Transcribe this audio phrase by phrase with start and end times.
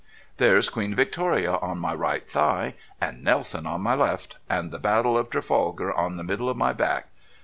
[0.37, 5.15] "There's Queen Victoria on my right thigh and Nelson on my left, and the battle
[5.15, 7.09] of Trafalgar on the middle of my back.